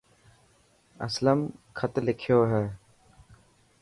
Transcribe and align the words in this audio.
اسلم 1.05 1.39
خطلکيو 1.79 2.41
هي. 2.51 2.65